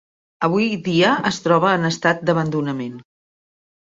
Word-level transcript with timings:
Avui 0.45 0.69
dia 0.87 1.11
es 1.31 1.39
troba 1.49 1.75
en 1.81 1.85
estat 1.93 2.27
d'abandonament. 2.31 2.99